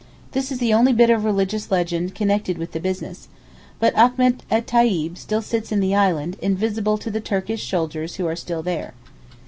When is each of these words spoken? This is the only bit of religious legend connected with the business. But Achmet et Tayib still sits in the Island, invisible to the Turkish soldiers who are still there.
This 0.31 0.51
is 0.51 0.57
the 0.57 0.73
only 0.73 0.93
bit 0.93 1.11
of 1.11 1.23
religious 1.23 1.69
legend 1.69 2.15
connected 2.15 2.57
with 2.57 2.71
the 2.71 2.79
business. 2.79 3.27
But 3.79 3.93
Achmet 3.93 4.39
et 4.49 4.65
Tayib 4.65 5.15
still 5.15 5.43
sits 5.43 5.71
in 5.71 5.79
the 5.79 5.93
Island, 5.93 6.37
invisible 6.41 6.97
to 6.97 7.11
the 7.11 7.21
Turkish 7.21 7.69
soldiers 7.69 8.15
who 8.15 8.25
are 8.25 8.35
still 8.35 8.63
there. 8.63 8.95